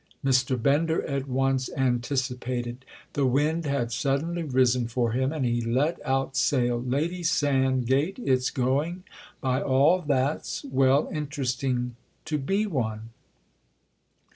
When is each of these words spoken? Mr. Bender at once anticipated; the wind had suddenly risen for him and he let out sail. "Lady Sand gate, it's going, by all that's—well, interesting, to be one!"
Mr. 0.25 0.59
Bender 0.59 1.03
at 1.05 1.27
once 1.27 1.69
anticipated; 1.77 2.85
the 3.13 3.27
wind 3.27 3.65
had 3.67 3.91
suddenly 3.91 4.41
risen 4.41 4.87
for 4.87 5.11
him 5.11 5.31
and 5.31 5.45
he 5.45 5.61
let 5.61 6.03
out 6.03 6.35
sail. 6.35 6.81
"Lady 6.81 7.21
Sand 7.21 7.85
gate, 7.85 8.17
it's 8.17 8.49
going, 8.49 9.03
by 9.41 9.61
all 9.61 10.01
that's—well, 10.01 11.07
interesting, 11.13 11.95
to 12.25 12.39
be 12.39 12.65
one!" 12.65 13.11